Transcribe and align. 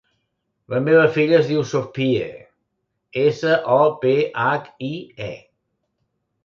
La 0.73 0.79
meva 0.85 1.03
filla 1.17 1.35
es 1.39 1.49
diu 1.51 1.65
Sophie: 1.73 2.31
essa, 3.27 3.61
o, 3.77 3.85
pe, 4.07 4.17
hac, 4.49 4.75
i, 4.93 4.95
e. 5.33 5.33